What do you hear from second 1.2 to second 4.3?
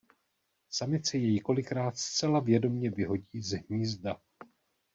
kolikrát zcela vědomě vyhodí z hnízda.